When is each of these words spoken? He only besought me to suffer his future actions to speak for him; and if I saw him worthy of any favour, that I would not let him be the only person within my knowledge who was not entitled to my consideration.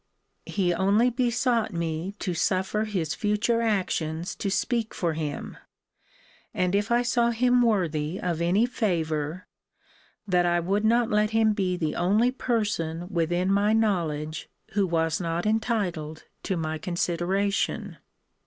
He 0.47 0.73
only 0.73 1.11
besought 1.11 1.73
me 1.73 2.15
to 2.17 2.33
suffer 2.33 2.85
his 2.85 3.13
future 3.13 3.61
actions 3.61 4.33
to 4.37 4.49
speak 4.49 4.95
for 4.95 5.13
him; 5.13 5.57
and 6.55 6.73
if 6.73 6.89
I 6.89 7.03
saw 7.03 7.29
him 7.29 7.61
worthy 7.61 8.17
of 8.19 8.41
any 8.41 8.65
favour, 8.65 9.45
that 10.27 10.43
I 10.47 10.59
would 10.59 10.85
not 10.85 11.11
let 11.11 11.29
him 11.29 11.53
be 11.53 11.77
the 11.77 11.95
only 11.95 12.31
person 12.31 13.09
within 13.09 13.51
my 13.53 13.73
knowledge 13.73 14.49
who 14.71 14.87
was 14.87 15.21
not 15.21 15.45
entitled 15.45 16.23
to 16.41 16.57
my 16.57 16.79
consideration. 16.79 17.97